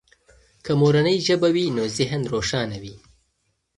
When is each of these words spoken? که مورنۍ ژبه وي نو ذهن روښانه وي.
که 0.65 0.71
مورنۍ 0.81 1.15
ژبه 1.27 1.49
وي 1.55 1.65
نو 1.77 1.83
ذهن 1.97 2.21
روښانه 2.33 2.77
وي. 2.83 2.95